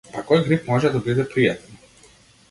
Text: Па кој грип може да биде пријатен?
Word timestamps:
Па 0.13 0.21
кој 0.29 0.39
грип 0.45 0.69
може 0.69 0.89
да 0.95 1.01
биде 1.07 1.25
пријатен? 1.33 1.77